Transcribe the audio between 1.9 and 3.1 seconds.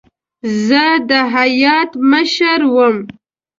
مشر وم.